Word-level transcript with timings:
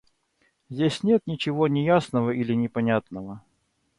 Здесь 0.67 1.03
нет 1.03 1.21
ничего 1.27 1.67
неясного 1.67 2.31
или 2.31 2.55
непонятного. 2.55 3.43